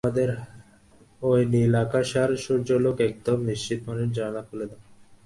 [1.21, 4.81] ঐ নীল আকাশ আর সূর্যালোক একদম নিশ্চিত মনের জানালা খুলে দাও!